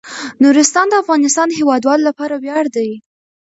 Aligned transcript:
نورستان 0.43 0.85
د 0.89 0.93
افغانستان 1.03 1.45
د 1.49 1.53
هیوادوالو 1.59 2.07
لپاره 2.09 2.35
ویاړ 2.37 2.65
دی. 2.75 2.89